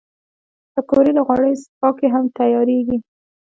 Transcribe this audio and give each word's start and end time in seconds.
پکورې 0.73 1.11
له 1.17 1.21
غوړیو 1.27 1.67
پاکې 1.79 2.07
هم 2.13 2.25
تیارېږي 2.37 2.97